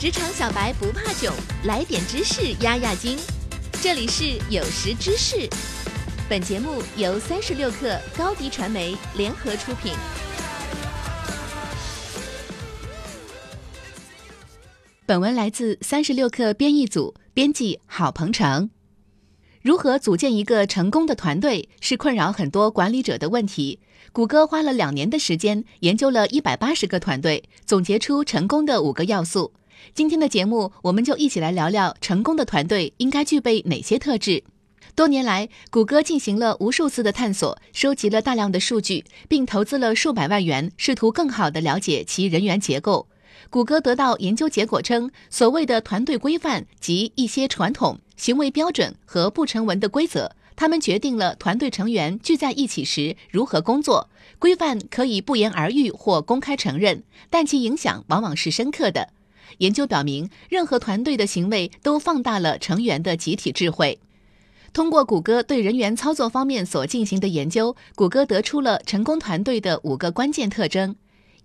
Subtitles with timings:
[0.00, 3.18] 职场小白不怕囧，来点知识压压惊。
[3.82, 5.50] 这里是有识知识，
[6.28, 9.92] 本节目由三十六克高低传媒联合出品。
[15.04, 18.70] 本文来自三十六克编译组，编辑郝鹏程。
[19.62, 23.80] 如何组建一个成功的团队，是困扰很多管理者的问题。
[24.12, 29.52] 谷歌花了两年的时间，研究了一百八十个团队，总结出成功的五个要素。
[29.94, 34.44] 今天的节目，我们就一起来聊聊成功的团队应该具备哪些特质。
[34.94, 43.06] 多年来，谷歌进行了无数次的探索，收集了大量的数据，并投资了数百万元，试图更好地了解其人员结构。
[43.50, 54.10] 谷歌得到研究结果称，所谓的团队规范及一些传统行为标准和不成文的规则，他们决定了团队成员聚在一起时如何工作。
[54.40, 59.10] 规范可以不言而喻或公开承认，但其影响往往是深刻的。
[59.58, 63.98] 研究表明，任何团队的行为都放大了成员的集体智慧。
[64.74, 70.94] 通过谷歌对人员操作方面所进行的研究，谷歌得出了成功团队的五个关键特征：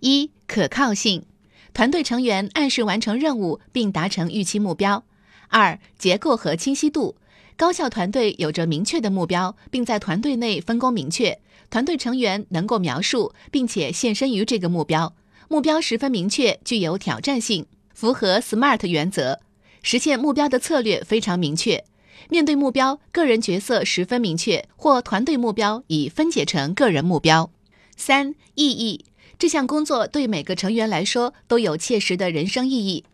[0.00, 1.24] 一、可靠性，
[1.72, 5.02] 团队成员按时完成任务并达成预期目标；
[5.48, 7.16] 二、结构和清晰度，
[7.56, 15.14] 高效团队有着明确的目标，并在团队内分工明确，团队成员能够描述并且献身于这个目标，
[15.48, 17.66] 目标十分明确，具有挑战性。
[17.94, 19.40] 符合 SMART 原则，
[19.82, 21.84] 实现目标的策略非常明确。
[22.28, 27.50] 面对目标，个人角色十分明确，或团队目标已分解成个人目标。
[27.96, 29.04] 三、意义，
[29.38, 33.04] 这项工作对每个成员来说都有切实的人生意义，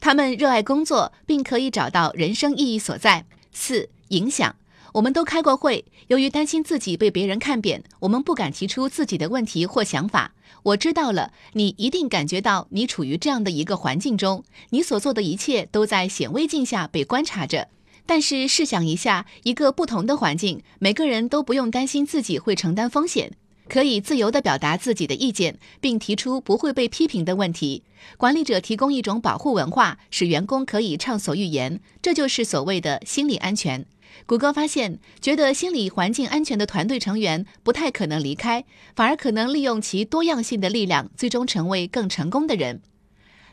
[0.00, 3.24] 他们热爱工作，并可以找到人生意义所在。
[3.52, 4.56] 四、影响。
[4.92, 10.32] 我们都开过会，由于担心自己被别人看扁，我们不敢提出自己的问题或想法。
[10.62, 17.68] 我知道了，你一定感觉到你处于这样的一个环境中，你所做的一切都在显微镜下被观察着。
[18.04, 23.32] 但是试想一下，一个不同的环境，每个人都不用担心自己会承担风险，
[23.68, 27.82] 可以自由地表达自己的意见，并提出不会被批评的问题。
[28.16, 33.84] 管理者提供一种保护文化，使员工可以畅所欲言，这就是所谓的心理安全。
[34.26, 42.80] 谷歌发现，觉得心理环境安全的团队成员不太可能离开，反而可能利用其多样性的力量，最终成为更成功的人。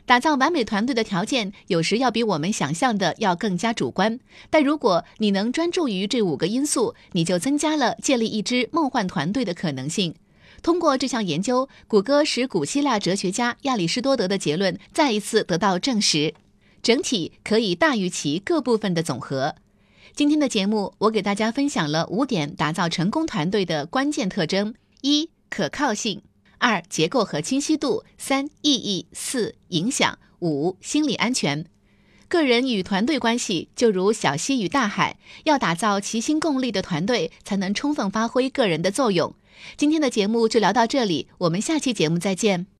[0.06, 4.20] 打造完美团队的条件，有时要比我们想象的要更加主观。
[4.50, 10.14] 但如果你能专注于这五个因素，你就增加了建立一支梦幻团队的可能性。
[10.62, 16.34] 通过这项研究，谷歌使古希腊哲学家亚里士多德的结论再一次得到证实：
[16.82, 19.54] 整体可以大于其各部分的总和。
[20.12, 26.20] 今天的节目，我给大家分享了五点打造成功团队的关键特征：一、可靠性；
[26.58, 31.64] 二、结构和清晰度；三、意义；四、影响；五、心理安全。
[32.28, 39.34] 个人与团队关系就如小溪与大海，要打造齐心共力的团队，才能充分发挥个人的作用。
[39.76, 42.66] 今天的节目就聊到这里，我们下期节目再见。